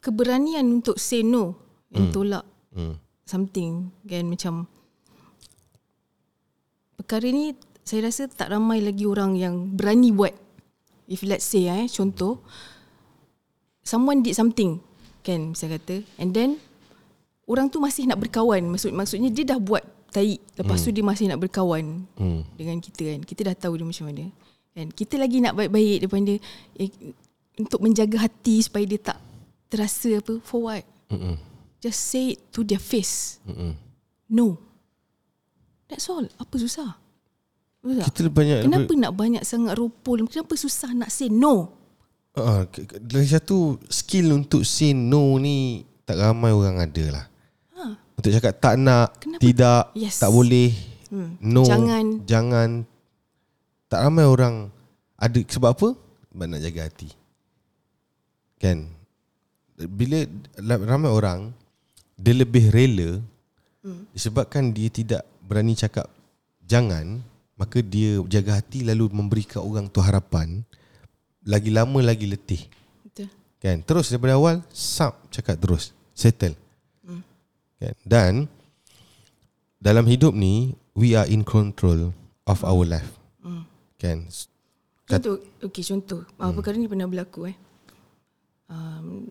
Keberanian 0.00 0.66
untuk 0.80 0.96
say 1.00 1.24
no 1.24 1.56
and 1.94 2.12
tolak 2.12 2.44
Hmm. 2.74 2.98
something 3.22 3.94
kan 4.02 4.26
macam 4.26 4.66
perkara 6.96 7.26
ni 7.26 7.54
saya 7.84 8.08
rasa 8.08 8.26
tak 8.26 8.48
ramai 8.48 8.80
lagi 8.80 9.04
orang 9.04 9.36
yang 9.36 9.74
berani 9.74 10.08
buat 10.08 10.32
if 11.04 11.20
let's 11.22 11.44
say 11.44 11.68
eh 11.68 11.84
contoh 11.86 12.40
someone 13.84 14.24
did 14.24 14.32
something 14.32 14.80
kan 15.20 15.52
saya 15.52 15.76
kata 15.76 16.00
and 16.16 16.32
then 16.32 16.56
orang 17.44 17.68
tu 17.68 17.76
masih 17.76 18.08
nak 18.08 18.20
berkawan 18.20 18.64
maksud 18.64 18.92
maksudnya 18.92 19.28
dia 19.28 19.44
dah 19.44 19.60
buat 19.60 19.84
tai 20.08 20.38
lepas 20.56 20.80
tu 20.80 20.94
dia 20.94 21.04
masih 21.04 21.28
nak 21.28 21.42
berkawan 21.42 22.06
Hmm. 22.16 22.46
dengan 22.54 22.78
kita 22.78 23.02
kan 23.04 23.20
kita 23.20 23.40
dah 23.52 23.56
tahu 23.58 23.76
dia 23.76 23.84
macam 23.84 24.06
mana 24.08 24.24
kan 24.72 24.86
kita 24.90 25.14
lagi 25.18 25.38
nak 25.38 25.54
baik-baik 25.54 25.98
depan 26.02 26.20
dia 26.24 26.36
eh, 26.78 26.90
untuk 27.54 27.82
menjaga 27.82 28.26
hati 28.26 28.62
supaya 28.62 28.84
dia 28.86 28.98
tak 28.98 29.18
terasa 29.68 30.18
apa 30.18 30.38
for 30.40 30.66
what 30.66 30.84
Mm-mm. 31.10 31.36
just 31.78 32.00
say 32.00 32.34
it 32.34 32.40
to 32.48 32.62
their 32.62 32.80
face 32.80 33.42
Mm-mm. 33.44 33.74
No. 34.24 34.56
That's 35.88 36.08
all. 36.08 36.24
Apa 36.38 36.54
susah? 36.56 36.96
Tak? 37.84 38.16
Kita 38.16 38.32
banyak 38.32 38.64
Kenapa 38.64 38.92
nak 38.96 39.12
banyak 39.12 39.42
sangat 39.44 39.76
ropol? 39.76 40.24
Kenapa 40.24 40.56
susah 40.56 40.96
nak 40.96 41.12
say 41.12 41.28
no? 41.28 41.68
uh, 42.32 42.64
Lagi 43.12 43.28
satu 43.28 43.76
skill 43.86 44.32
untuk 44.32 44.64
say 44.64 44.96
no 44.96 45.36
ni 45.36 45.84
tak 46.08 46.16
ramai 46.16 46.52
orang 46.52 46.80
ada 46.80 47.04
lah. 47.12 47.24
Ha. 47.76 47.82
Untuk 48.16 48.30
cakap 48.32 48.56
tak 48.56 48.74
nak, 48.80 49.20
Kenapa? 49.20 49.40
tidak, 49.40 49.82
Yes. 49.92 50.20
tak 50.20 50.32
boleh, 50.32 50.72
Hmm. 51.12 51.36
no, 51.38 51.62
Jangan. 51.62 52.04
jangan. 52.24 52.70
Tak 53.86 54.00
ramai 54.02 54.24
orang 54.26 54.72
ada 55.14 55.38
sebab 55.46 55.70
apa? 55.70 55.88
Sebab 56.32 56.46
nak 56.48 56.60
jaga 56.60 56.80
hati. 56.88 57.08
Kan? 58.58 58.90
Bila 59.76 60.24
ramai 60.82 61.12
orang 61.12 61.52
dia 62.16 62.32
lebih 62.32 62.72
rela 62.72 63.20
Hmm. 63.84 64.08
disebabkan 64.10 64.72
dia 64.72 64.88
tidak 64.88 65.22
berani 65.44 65.76
cakap 65.76 66.08
jangan, 66.64 67.20
maka 67.54 67.78
dia 67.80 68.18
jaga 68.26 68.58
hati 68.58 68.82
lalu 68.82 69.12
memberikan 69.12 69.62
orang 69.62 69.86
tu 69.86 70.00
harapan 70.00 70.64
lagi 71.44 71.68
lama 71.68 72.00
lagi 72.00 72.24
letih. 72.24 72.64
Betul. 73.04 73.28
Kan? 73.60 73.84
Terus 73.84 74.08
daripada 74.08 74.36
awal 74.36 74.64
sub 74.72 75.12
cakap 75.28 75.60
terus, 75.60 75.92
settle. 76.16 76.56
Hmm. 77.04 77.20
Kan? 77.76 77.94
Dan 78.02 78.32
dalam 79.76 80.08
hidup 80.08 80.32
ni 80.32 80.72
we 80.96 81.12
are 81.12 81.28
in 81.28 81.44
control 81.44 82.16
of 82.48 82.64
our 82.64 82.88
life. 82.88 83.12
Hmm. 83.44 83.68
Kan? 84.00 84.24
Kat- 85.04 85.20
Contoh, 85.20 85.36
okay, 85.60 85.84
contoh. 85.84 86.24
Hmm. 86.40 86.56
Perkara 86.56 86.80
ni 86.80 86.88
pernah 86.88 87.04
berlaku 87.04 87.52
eh. 87.52 87.56
Um, 88.64 89.28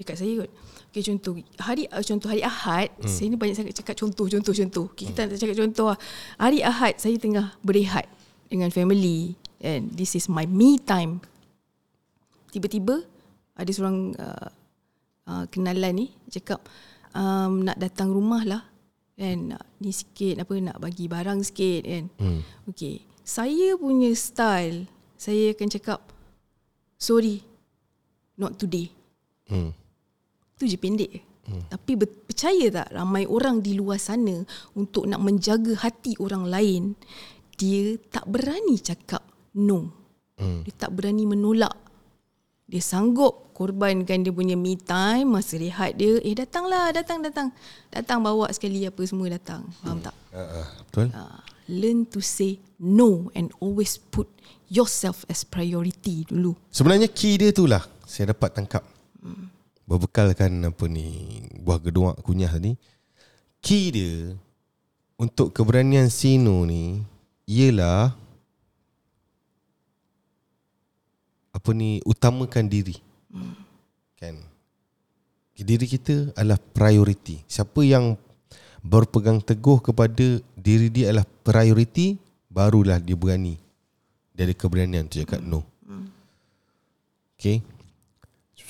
dekat 0.00 0.16
saya 0.16 0.32
kot. 0.40 0.50
Okay, 0.90 1.02
contoh. 1.04 1.36
Hari 1.60 1.84
uh, 1.92 2.02
contoh 2.02 2.28
hari 2.32 2.42
Ahad, 2.42 2.88
hmm. 2.98 3.06
saya 3.06 3.26
ni 3.28 3.36
banyak 3.36 3.56
sangat 3.60 3.76
cakap 3.76 3.94
contoh, 4.00 4.26
contoh, 4.26 4.54
contoh. 4.56 4.86
Okay, 4.96 5.12
kita 5.12 5.28
nak 5.28 5.36
cakap 5.36 5.56
contoh 5.60 5.86
lah. 5.92 5.98
Hari 6.40 6.58
Ahad, 6.64 6.96
saya 6.96 7.14
tengah 7.20 7.54
berehat 7.60 8.08
dengan 8.48 8.72
family. 8.72 9.36
And 9.60 9.92
this 9.92 10.16
is 10.16 10.26
my 10.32 10.48
me 10.48 10.80
time. 10.80 11.20
Tiba-tiba, 12.50 13.04
ada 13.54 13.70
seorang 13.70 14.16
uh, 14.16 14.48
uh, 15.28 15.44
kenalan 15.52 15.92
ni 15.94 16.06
cakap, 16.32 16.64
um, 17.12 17.62
nak 17.62 17.76
datang 17.76 18.10
rumah 18.10 18.42
lah. 18.48 18.62
Kan, 19.20 19.52
nak 19.52 19.62
ni 19.84 19.92
sikit, 19.92 20.40
apa, 20.40 20.56
nak 20.58 20.80
bagi 20.80 21.06
barang 21.06 21.44
sikit 21.44 21.84
kan. 21.84 22.04
Hmm. 22.16 22.40
Okay. 22.72 23.04
Saya 23.20 23.76
punya 23.78 24.10
style, 24.16 24.90
saya 25.14 25.54
akan 25.54 25.68
cakap, 25.70 26.00
sorry, 26.98 27.44
not 28.34 28.56
today. 28.56 28.90
Hmm. 29.46 29.76
Tu 30.60 30.68
je 30.68 30.76
pendek. 30.76 31.24
Hmm. 31.48 31.64
Tapi 31.72 31.96
ber- 31.96 32.28
percaya 32.28 32.68
tak 32.68 32.88
ramai 32.92 33.24
orang 33.24 33.64
di 33.64 33.72
luar 33.72 33.96
sana 33.96 34.44
untuk 34.76 35.08
nak 35.08 35.24
menjaga 35.24 35.72
hati 35.80 36.14
orang 36.20 36.44
lain, 36.44 36.82
dia 37.56 37.96
tak 38.12 38.28
berani 38.28 38.76
cakap 38.76 39.24
no. 39.56 39.88
Hmm. 40.36 40.60
Dia 40.68 40.72
tak 40.76 40.92
berani 40.92 41.24
menolak. 41.24 41.72
Dia 42.70 42.84
sanggup 42.84 43.50
korbankan 43.56 44.24
dia 44.24 44.32
punya 44.32 44.54
me 44.56 44.78
time, 44.78 45.36
masa 45.36 45.60
rehat 45.60 45.98
dia. 45.98 46.16
Eh 46.22 46.32
datanglah, 46.32 46.92
datang, 46.94 47.20
datang. 47.20 47.48
Datang 47.92 48.20
bawa 48.22 48.48
sekali 48.54 48.86
apa 48.86 49.00
semua 49.04 49.28
datang. 49.32 49.66
Faham 49.82 49.98
tak? 50.00 50.16
Uh, 50.30 50.64
uh, 50.64 50.66
betul? 50.86 51.06
Uh, 51.10 51.40
learn 51.68 52.06
to 52.08 52.22
say 52.22 52.56
no 52.80 53.28
and 53.36 53.52
always 53.60 53.98
put 53.98 54.30
yourself 54.70 55.26
as 55.26 55.42
priority 55.42 56.24
dulu. 56.30 56.54
Sebenarnya 56.70 57.10
key 57.10 57.36
dia 57.36 57.50
tu 57.50 57.66
lah 57.66 57.84
saya 58.06 58.32
dapat 58.32 58.54
tangkap. 58.54 58.86
Berbekalkan 59.90 60.70
apa 60.70 60.86
ni 60.86 61.42
buah 61.58 61.82
geduak 61.82 62.22
kunyah 62.22 62.54
tadi. 62.54 62.78
Key 63.58 63.90
dia 63.90 64.38
untuk 65.18 65.50
keberanian 65.50 66.06
sino 66.06 66.62
ni 66.62 67.02
ialah 67.50 68.14
apa 71.50 71.70
ni 71.74 71.98
utamakan 72.06 72.70
diri. 72.70 72.94
Kan? 74.14 74.38
Diri 75.58 75.84
kita 75.84 76.32
adalah 76.38 76.56
priority. 76.56 77.42
Siapa 77.50 77.84
yang 77.84 78.14
berpegang 78.80 79.44
teguh 79.44 79.82
kepada 79.82 80.40
diri 80.56 80.88
dia 80.88 81.12
adalah 81.12 81.28
priority, 81.44 82.16
barulah 82.48 82.96
dia 82.96 83.18
berani. 83.18 83.60
Dia 84.32 84.48
ada 84.48 84.54
keberanian 84.56 85.04
untuk 85.04 85.20
cakap 85.20 85.42
no. 85.44 85.66
Okay. 87.36 87.60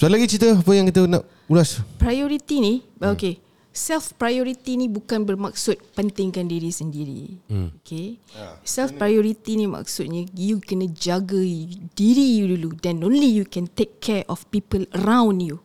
Soalan 0.00 0.16
lagi 0.16 0.33
cerita 0.33 0.57
apa 0.57 0.73
yang 0.73 0.88
kita 0.88 1.04
nak 1.04 1.28
ulas? 1.45 1.85
Priority 2.00 2.57
ni, 2.64 2.75
hmm. 2.80 3.12
okay. 3.12 3.37
Self 3.69 4.16
priority 4.16 4.80
ni 4.80 4.88
bukan 4.88 5.28
bermaksud 5.28 5.76
pentingkan 5.92 6.49
diri 6.49 6.73
sendiri. 6.73 7.37
Hmm. 7.52 7.69
Okay. 7.85 8.16
Self 8.64 8.97
priority 8.97 9.61
ni 9.61 9.69
maksudnya 9.69 10.25
you 10.33 10.57
kena 10.57 10.88
jaga 10.88 11.37
diri 11.92 12.26
you 12.40 12.49
dulu 12.49 12.73
then 12.80 13.04
only 13.04 13.28
you 13.28 13.45
can 13.45 13.69
take 13.76 14.00
care 14.00 14.25
of 14.33 14.49
people 14.49 14.80
around 15.04 15.45
you. 15.45 15.61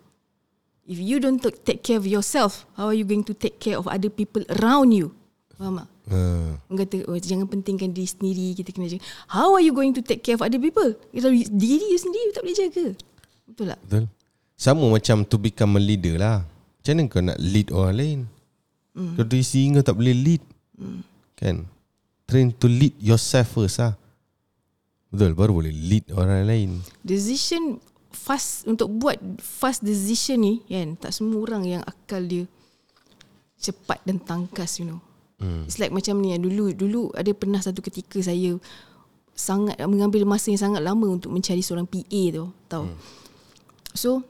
If 0.84 1.00
you 1.00 1.24
don't 1.24 1.40
take 1.40 1.64
take 1.64 1.80
care 1.88 1.96
of 1.96 2.04
yourself, 2.04 2.68
how 2.76 2.92
are 2.92 2.98
you 2.98 3.08
going 3.08 3.24
to 3.32 3.34
take 3.34 3.64
care 3.64 3.80
of 3.80 3.88
other 3.88 4.12
people 4.12 4.44
around 4.60 4.92
you? 4.92 5.16
Faham 5.56 5.80
tak? 5.80 5.88
Uh, 6.12 6.60
Orang 6.68 6.84
kata 6.84 7.08
oh, 7.08 7.16
jangan 7.16 7.48
pentingkan 7.48 7.96
diri 7.96 8.12
sendiri 8.12 8.52
kita 8.52 8.76
kena 8.76 8.92
jaga. 8.92 9.02
How 9.32 9.56
are 9.56 9.64
you 9.64 9.72
going 9.72 9.96
to 9.96 10.04
take 10.04 10.28
care 10.28 10.36
of 10.36 10.44
other 10.44 10.60
people? 10.60 10.92
Kalau 11.16 11.32
diri 11.32 11.86
you 11.88 12.00
sendiri 12.04 12.24
you 12.28 12.36
tak 12.36 12.44
boleh 12.44 12.60
jaga. 12.60 12.86
Betul 13.48 13.72
tak? 13.72 13.80
betul. 13.88 14.04
Sama 14.56 14.88
macam 14.88 15.28
to 15.28 15.36
become 15.36 15.76
a 15.76 15.82
leader 15.84 16.16
lah. 16.16 16.48
Macam 16.80 16.94
mana 16.96 17.12
kau 17.12 17.22
nak 17.24 17.40
lead 17.40 17.68
orang 17.76 17.96
lain? 17.96 18.20
Mm. 18.96 19.14
Kau 19.20 19.26
dari 19.28 19.44
sini 19.44 19.76
kau 19.80 19.86
tak 19.86 19.98
boleh 20.00 20.16
lead. 20.16 20.44
Mm. 20.80 21.02
Kan? 21.36 21.56
Train 22.26 22.48
to 22.56 22.68
lead 22.72 22.96
yourself 22.98 23.60
first 23.60 23.84
lah. 23.84 23.94
Betul, 25.12 25.36
baru 25.36 25.60
boleh 25.60 25.72
lead 25.76 26.12
orang 26.16 26.48
lain. 26.48 26.70
Decision 27.04 27.80
fast 28.16 28.64
untuk 28.64 28.88
buat 28.96 29.20
fast 29.44 29.84
decision 29.84 30.40
ni 30.40 30.64
kan 30.72 30.96
tak 30.96 31.12
semua 31.12 31.44
orang 31.44 31.68
yang 31.68 31.84
akal 31.84 32.24
dia 32.24 32.48
cepat 33.60 34.00
dan 34.08 34.24
tangkas 34.24 34.80
you 34.80 34.88
know. 34.88 35.04
Hmm. 35.36 35.68
It's 35.68 35.78
like 35.84 35.92
macam 35.92 36.24
ni 36.24 36.32
dulu 36.40 36.72
dulu 36.72 37.12
ada 37.12 37.28
pernah 37.36 37.60
satu 37.60 37.84
ketika 37.84 38.24
saya 38.24 38.56
sangat 39.36 39.76
mengambil 39.84 40.24
masa 40.24 40.48
yang 40.48 40.64
sangat 40.64 40.82
lama 40.82 41.12
untuk 41.12 41.36
mencari 41.36 41.60
seorang 41.60 41.84
PA 41.84 42.22
tu 42.32 42.48
tahu. 42.72 42.88
Hmm. 42.88 42.98
So 43.92 44.24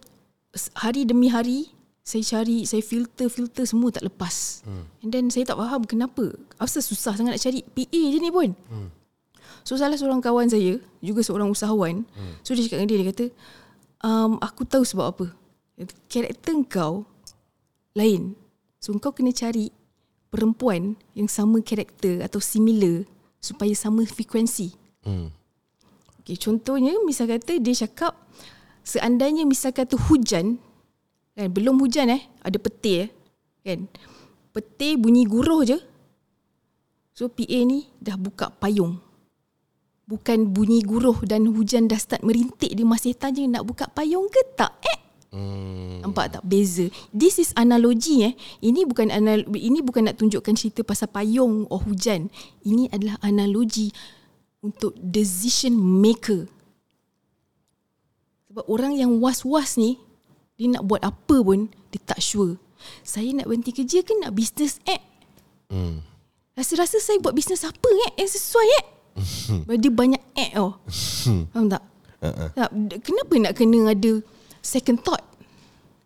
hari 0.76 1.04
demi 1.04 1.28
hari 1.28 1.76
saya 2.06 2.22
cari 2.22 2.70
saya 2.70 2.86
filter 2.86 3.28
filter 3.34 3.66
semua 3.66 3.90
tak 3.90 4.06
lepas. 4.06 4.62
Hmm. 4.62 4.86
And 5.02 5.10
then 5.10 5.26
saya 5.34 5.50
tak 5.50 5.58
faham 5.58 5.82
kenapa. 5.90 6.38
Asal 6.62 6.86
susah 6.86 7.18
sangat 7.18 7.34
nak 7.34 7.42
cari 7.42 7.66
PA 7.66 8.02
je 8.14 8.18
ni 8.22 8.30
pun. 8.30 8.54
Hmm. 8.70 8.94
So 9.66 9.74
salah 9.74 9.98
seorang 9.98 10.22
kawan 10.22 10.46
saya 10.46 10.78
juga 11.02 11.26
seorang 11.26 11.50
usahawan. 11.50 12.06
Hmm. 12.06 12.34
So 12.46 12.54
dia 12.54 12.70
cakap 12.70 12.86
dengan 12.86 12.90
dia 12.94 12.98
dia 13.02 13.10
kata 13.10 13.26
um, 14.06 14.38
aku 14.38 14.70
tahu 14.70 14.86
sebab 14.86 15.06
apa. 15.18 15.26
Karakter 16.06 16.54
kau 16.70 17.10
lain. 17.98 18.38
So 18.78 18.94
kau 19.02 19.10
kena 19.10 19.34
cari 19.34 19.74
perempuan 20.30 21.02
yang 21.18 21.26
sama 21.26 21.58
karakter 21.66 22.22
atau 22.22 22.38
similar 22.38 23.10
supaya 23.42 23.74
sama 23.74 24.06
frekuensi. 24.06 24.78
Hmm. 25.02 25.34
Okay, 26.22 26.38
contohnya 26.38 26.94
misal 27.02 27.26
kata 27.26 27.58
dia 27.58 27.74
cakap 27.86 28.14
seandainya 28.86 29.44
misal 29.44 29.74
kata 29.74 29.98
hujan 29.98 30.62
kan 31.36 31.50
belum 31.52 31.82
hujan 31.82 32.14
eh 32.14 32.22
ada 32.46 32.56
petir 32.62 33.10
eh, 33.10 33.10
kan 33.66 33.90
petir 34.54 34.96
bunyi 34.96 35.26
guruh 35.28 35.66
je 35.66 35.82
so 37.12 37.28
PA 37.28 37.60
ni 37.66 37.90
dah 38.00 38.16
buka 38.16 38.54
payung 38.56 39.02
bukan 40.06 40.54
bunyi 40.54 40.86
guruh 40.86 41.18
dan 41.26 41.50
hujan 41.50 41.90
dah 41.90 41.98
start 41.98 42.22
merintik 42.22 42.72
dia 42.72 42.86
masih 42.86 43.18
tanya 43.18 43.60
nak 43.60 43.64
buka 43.66 43.90
payung 43.90 44.30
ke 44.30 44.42
tak 44.56 44.72
eh 44.86 45.06
Hmm. 45.36 46.00
Nampak 46.00 46.32
tak 46.32 46.44
beza? 46.48 46.88
This 47.12 47.44
is 47.44 47.52
analogi 47.60 48.24
eh. 48.24 48.34
Ini 48.64 48.88
bukan 48.88 49.12
anal 49.12 49.44
ini 49.52 49.84
bukan 49.84 50.08
nak 50.08 50.16
tunjukkan 50.16 50.56
cerita 50.56 50.80
pasal 50.88 51.12
payung 51.12 51.68
or 51.68 51.84
hujan. 51.84 52.32
Ini 52.64 52.88
adalah 52.88 53.20
analogi 53.20 53.92
untuk 54.64 54.96
decision 54.96 55.76
maker. 55.76 56.48
Sebab 58.56 58.72
orang 58.72 58.96
yang 58.96 59.20
was-was 59.20 59.76
ni 59.76 60.00
dia 60.56 60.72
nak 60.72 60.88
buat 60.88 61.04
apa 61.04 61.44
pun 61.44 61.68
dia 61.92 62.00
tak 62.00 62.24
sure. 62.24 62.56
Saya 63.04 63.36
nak 63.36 63.52
berhenti 63.52 63.76
kerja 63.76 64.00
ke 64.00 64.16
nak 64.16 64.32
bisnes 64.32 64.80
eh? 64.88 65.04
Hmm. 65.68 66.00
Rasa-rasa 66.56 67.04
saya 67.04 67.20
buat 67.20 67.36
bisnes 67.36 67.68
apa 67.68 67.90
eh 68.08 68.24
yang 68.24 68.32
sesuai 68.32 68.68
eh? 68.80 68.86
Dia 69.84 69.92
banyak 69.92 70.24
eh 70.40 70.56
oh. 70.64 70.80
Faham 71.52 71.68
tak? 71.68 71.84
Uh-uh. 72.24 72.50
Tak, 72.56 72.72
kenapa 73.04 73.34
nak 73.44 73.54
kena 73.60 73.92
ada 73.92 74.24
second 74.64 75.04
thought? 75.04 75.28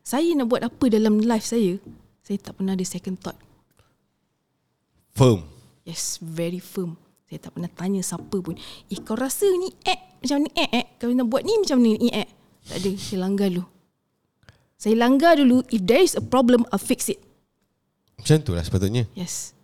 Saya 0.01 0.34
nak 0.34 0.50
buat 0.50 0.65
apa 0.65 0.89
dalam 0.89 1.22
life 1.22 1.46
saya? 1.46 1.77
Saya 2.25 2.41
tak 2.41 2.58
pernah 2.58 2.74
ada 2.74 2.82
second 2.82 3.22
thought. 3.22 3.38
Firm. 5.13 5.46
Yes, 5.86 6.18
very 6.18 6.58
firm. 6.58 6.98
Saya 7.29 7.46
tak 7.46 7.62
pernah 7.62 7.70
tanya 7.70 8.01
siapa 8.01 8.41
pun. 8.41 8.58
Eh, 8.89 8.98
kau 9.06 9.13
rasa 9.13 9.46
ni 9.46 9.70
eh 9.86 10.18
macam 10.18 10.41
ni 10.41 10.50
eh 10.58 10.70
eh. 10.74 10.86
Kau 10.98 11.13
nak 11.13 11.29
buat 11.29 11.46
ni 11.46 11.53
macam 11.62 11.77
ni 11.86 11.94
eh 12.10 12.25
eh. 12.25 12.38
Tak 12.69 12.77
ada, 12.85 12.91
saya 13.01 13.17
langgar 13.25 13.49
dulu. 13.49 13.65
Saya 14.79 14.95
langgar 14.95 15.33
dulu. 15.35 15.65
If 15.73 15.81
there 15.83 16.05
is 16.05 16.13
a 16.13 16.23
problem, 16.23 16.63
I'll 16.69 16.79
fix 16.79 17.09
it. 17.09 17.19
Macam 18.21 18.38
tu 18.45 18.51
lah 18.53 18.63
sepatutnya. 18.63 19.09
Yes. 19.17 19.57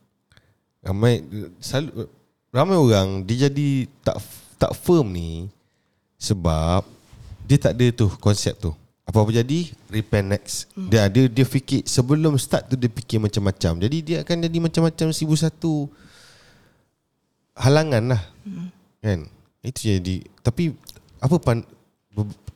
Ramai 0.81 1.21
selalu 1.59 2.07
ramai 2.55 2.77
orang 2.79 3.19
dia 3.27 3.51
jadi 3.51 3.83
tak 3.99 4.15
tak 4.55 4.71
firm 4.79 5.11
ni 5.11 5.51
sebab 6.15 6.87
dia 7.43 7.59
tak 7.59 7.75
ada 7.75 7.85
tu 7.91 8.07
konsep 8.17 8.55
tu. 8.55 8.71
Apa-apa 9.05 9.29
jadi 9.29 9.69
repair 9.91 10.23
next. 10.25 10.71
Hmm. 10.73 10.89
Dia 10.89 11.05
ada 11.05 11.21
dia 11.29 11.45
fikir 11.45 11.85
sebelum 11.85 12.39
start 12.41 12.71
tu 12.71 12.79
dia 12.79 12.89
fikir 12.89 13.21
macam-macam. 13.21 13.77
Jadi 13.85 13.97
dia 14.01 14.17
akan 14.23 14.49
jadi 14.49 14.57
macam-macam 14.57 15.07
seribu 15.13 15.35
satu 15.37 15.91
halangan 17.53 18.15
lah. 18.15 18.21
Hmm. 18.47 18.71
Kan? 19.03 19.19
Itu 19.61 19.93
jadi 19.93 20.25
tapi 20.41 20.73
apa 21.21 21.35
pan 21.37 21.61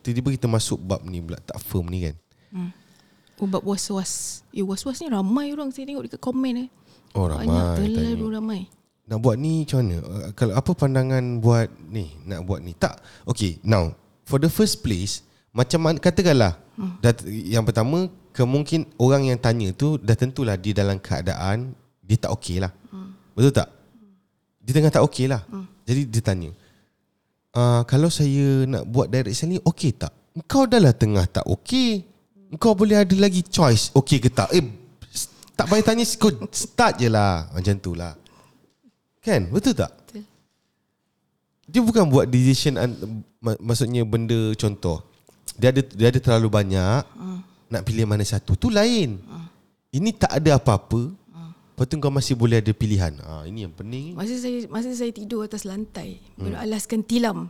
tiba-tiba 0.00 0.28
kita 0.36 0.46
masuk 0.48 0.80
bab 0.80 1.04
ni 1.04 1.20
pula 1.20 1.38
tak 1.40 1.60
firm 1.62 1.88
ni 1.88 2.08
kan. 2.08 2.16
Ubat 3.40 3.64
was-was. 3.64 4.44
Eh, 4.52 4.60
was-was 4.60 5.00
ni 5.00 5.08
ramai 5.08 5.48
orang 5.56 5.72
saya 5.72 5.88
tengok 5.88 6.04
dekat 6.04 6.20
komen 6.20 6.68
eh. 6.68 6.68
Oh 7.16 7.26
Banyak 7.26 7.48
ramai 7.48 7.76
terlalu 7.80 8.26
tanya. 8.28 8.36
ramai. 8.36 8.60
Nak 9.10 9.18
buat 9.18 9.36
ni 9.40 9.66
macam 9.66 9.78
mana? 9.82 9.96
Uh, 10.06 10.30
Kalau 10.38 10.54
apa 10.54 10.70
pandangan 10.76 11.24
buat 11.42 11.66
ni, 11.88 12.14
nak 12.28 12.46
buat 12.46 12.60
ni. 12.62 12.76
Tak. 12.76 13.00
Okay, 13.26 13.58
now 13.66 13.90
for 14.28 14.38
the 14.38 14.46
first 14.46 14.84
place, 14.84 15.26
macam 15.50 15.82
mana 15.82 15.96
katakanlah 15.98 16.54
hmm. 16.78 17.02
yang 17.26 17.66
pertama 17.66 18.06
kemungkin 18.30 18.86
orang 19.00 19.26
yang 19.26 19.38
tanya 19.40 19.74
tu 19.74 19.98
dah 19.98 20.14
tentulah 20.14 20.54
dia 20.54 20.70
dalam 20.70 21.02
keadaan 21.02 21.74
dia 22.06 22.16
tak 22.20 22.30
okey 22.38 22.62
lah. 22.62 22.70
Hmm. 22.94 23.10
Betul 23.34 23.50
tak? 23.50 23.68
Dia 24.62 24.72
tengah 24.78 24.92
tak 24.94 25.02
okey 25.10 25.26
lah. 25.26 25.42
Hmm. 25.50 25.66
Jadi 25.88 26.06
dia 26.06 26.22
tanya. 26.22 26.50
Uh, 27.50 27.82
kalau 27.90 28.06
saya 28.06 28.62
nak 28.62 28.86
buat 28.86 29.10
direct 29.10 29.34
selling 29.34 29.58
okey 29.66 29.90
tak? 29.98 30.14
Kau 30.46 30.70
dah 30.70 30.78
lah 30.78 30.94
tengah 30.94 31.26
tak 31.26 31.42
okey. 31.50 32.06
Kau 32.62 32.78
boleh 32.78 33.02
ada 33.02 33.14
lagi 33.18 33.42
choice 33.42 33.90
okey 33.94 34.22
ke 34.22 34.30
tak? 34.30 34.50
Eh 34.54 34.62
tak 35.58 35.68
payah 35.68 35.84
tanya 35.84 36.08
kau 36.16 36.32
start 36.48 36.96
je 36.96 37.10
lah 37.12 37.50
macam 37.52 37.74
tu 37.76 37.92
lah. 37.92 38.16
Kan? 39.20 39.52
Betul 39.52 39.76
tak? 39.76 39.92
Betul. 39.92 40.24
Dia 41.68 41.80
bukan 41.84 42.08
buat 42.08 42.24
decision 42.30 42.80
maksudnya 43.60 44.06
benda 44.08 44.56
contoh. 44.56 45.04
Dia 45.60 45.74
ada 45.74 45.84
dia 45.84 46.08
ada 46.08 46.18
terlalu 46.22 46.48
banyak 46.48 47.02
Hmm. 47.12 47.44
nak 47.68 47.82
pilih 47.84 48.08
mana 48.08 48.24
satu. 48.24 48.56
Tu 48.56 48.72
lain. 48.72 49.20
Ini 49.90 50.10
tak 50.14 50.38
ada 50.38 50.56
apa-apa. 50.56 51.12
Lepas 51.80 51.88
tu 51.88 51.96
kau 51.96 52.12
masih 52.12 52.36
boleh 52.36 52.60
ada 52.60 52.76
pilihan. 52.76 53.08
Ha, 53.24 53.48
ini 53.48 53.64
yang 53.64 53.72
pening. 53.72 54.12
Masa 54.12 54.36
saya 54.36 54.68
masa 54.68 54.92
saya 54.92 55.16
tidur 55.16 55.48
atas 55.48 55.64
lantai 55.64 56.20
hmm. 56.36 56.52
beralaskan 56.52 57.00
tilam. 57.00 57.48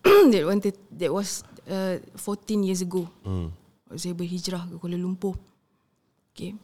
that 0.32 0.48
one 0.48 0.64
that 0.64 1.12
was 1.12 1.44
uh, 1.68 2.00
14 2.16 2.64
years 2.64 2.80
ago. 2.80 3.04
Hmm. 3.20 3.52
Saya 3.92 4.16
berhijrah 4.16 4.64
ke 4.64 4.80
Kuala 4.80 4.96
Lumpur. 4.96 5.36
Okay. 6.32 6.56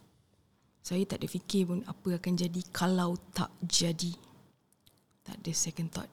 Saya 0.81 1.05
tak 1.05 1.21
ada 1.21 1.29
fikir 1.29 1.69
pun 1.69 1.85
apa 1.85 2.17
akan 2.17 2.33
jadi 2.33 2.65
kalau 2.73 3.21
tak 3.37 3.53
jadi. 3.61 4.17
Tak 5.21 5.37
ada 5.37 5.53
second 5.53 5.93
thought. 5.93 6.09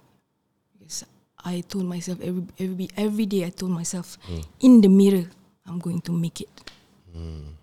Because 0.75 1.07
I 1.39 1.63
told 1.63 1.87
myself 1.87 2.19
every 2.19 2.43
every 2.59 2.91
every 2.99 3.23
day 3.23 3.47
I 3.47 3.55
told 3.55 3.71
myself 3.71 4.19
hmm. 4.27 4.43
in 4.59 4.83
the 4.83 4.91
mirror 4.91 5.31
I'm 5.63 5.79
going 5.79 6.03
to 6.03 6.11
make 6.11 6.43
it. 6.43 6.51
Hmm. 7.07 7.55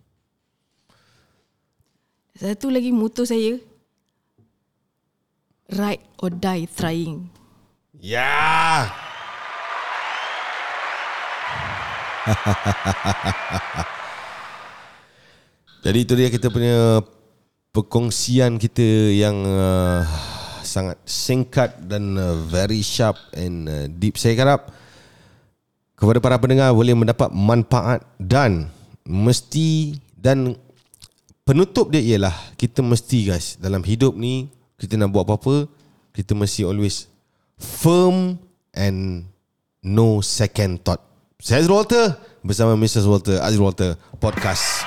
Satu 2.37 2.69
lagi 2.69 2.93
moto 2.93 3.25
saya 3.25 3.57
ride 5.73 6.05
or 6.21 6.29
die 6.29 6.69
trying. 6.69 7.33
Ya. 7.97 8.93
Jadi 15.87 15.99
itu 16.05 16.13
dia 16.13 16.29
kita 16.29 16.53
punya 16.53 17.01
perkongsian 17.73 18.61
kita 18.61 18.85
yang 19.17 19.41
uh, 19.49 20.05
sangat 20.61 21.01
singkat 21.09 21.73
dan 21.89 22.21
uh, 22.21 22.37
very 22.53 22.85
sharp 22.85 23.17
and 23.33 23.65
uh, 23.65 23.89
deep. 23.89 24.21
Saya 24.21 24.37
harap 24.37 24.77
kepada 25.97 26.21
para 26.21 26.37
pendengar 26.37 26.77
boleh 26.77 26.93
mendapat 26.93 27.33
manfaat 27.33 28.05
dan 28.21 28.69
mesti 29.09 29.97
dan 30.21 30.53
penutup 31.47 31.95
dia 31.95 32.03
ialah 32.03 32.35
kita 32.59 32.83
mesti 32.83 33.31
guys 33.31 33.55
dalam 33.63 33.81
hidup 33.87 34.19
ni 34.19 34.51
kita 34.77 34.99
nak 34.99 35.15
buat 35.15 35.23
apa-apa 35.23 35.71
kita 36.11 36.35
mesti 36.35 36.67
always 36.67 37.07
firm 37.55 38.37
and 38.75 39.31
no 39.81 40.21
second 40.21 40.83
thought. 40.83 41.01
Saya 41.39 41.63
Azrul 41.63 41.79
Walter 41.79 42.19
bersama 42.43 42.75
Mrs. 42.75 43.07
Walter 43.07 43.39
Azrul 43.39 43.71
Walter 43.71 43.95
podcast. 44.19 44.83